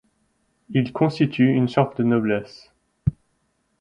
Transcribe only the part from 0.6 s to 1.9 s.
Ils constituent une